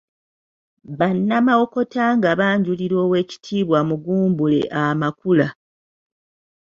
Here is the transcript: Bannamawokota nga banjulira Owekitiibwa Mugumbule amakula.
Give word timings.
Bannamawokota 0.99 2.03
nga 2.17 2.29
banjulira 2.39 2.97
Owekitiibwa 3.05 3.79
Mugumbule 3.89 4.59
amakula. 4.83 5.47